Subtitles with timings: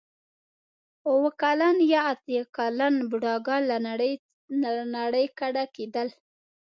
[1.09, 3.61] اوه کلن یا اتیا کلن بوډاګان
[4.63, 6.07] له نړۍ کډه کېدل.